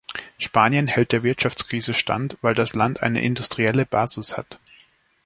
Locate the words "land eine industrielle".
2.73-3.85